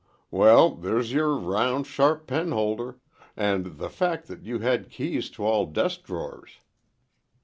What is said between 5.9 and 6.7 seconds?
drawers.